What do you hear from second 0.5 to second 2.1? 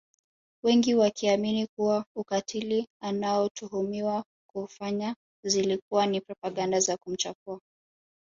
Wengi wakiamini kuwa